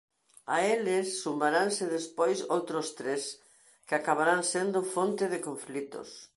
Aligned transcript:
A 0.55 0.57
eles 0.75 1.07
sumaranse 1.23 1.83
despois 1.95 2.37
outros 2.55 2.87
tres 2.99 3.23
que 3.87 3.95
acabarán 3.99 4.41
sendo 4.53 4.79
fonte 4.93 5.25
de 5.33 5.39
conflitos. 5.47 6.09